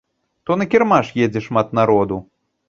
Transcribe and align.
То 0.49 0.55
на 0.61 0.65
кірмаш 0.71 1.11
едзе 1.27 1.45
шмат 1.49 1.79
народу. 1.81 2.19